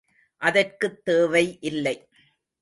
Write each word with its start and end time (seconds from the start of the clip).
அதற்குத் 0.41 1.05
தேவை 1.05 1.57
இல்லை. 1.61 1.95